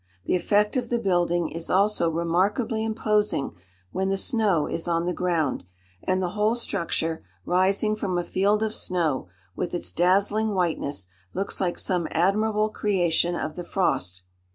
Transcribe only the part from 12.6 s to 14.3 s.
creation of the frost.